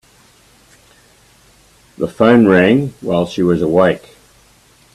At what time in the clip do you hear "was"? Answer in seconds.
3.43-3.61